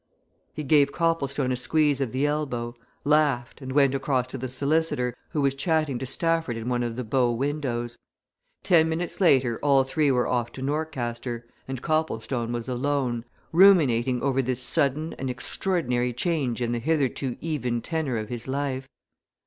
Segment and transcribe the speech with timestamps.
[0.55, 5.15] He gave Copplestone a squeeze of the elbow, laughed, and went across to the solicitor,
[5.29, 7.99] who was chatting to Stafford in one of the bow windows.
[8.63, 14.41] Ten minutes later all three were off to Norcaster, and Copplestone was alone, ruminating over
[14.41, 18.89] this sudden and extraordinary change in the hitherto even tenor of his life.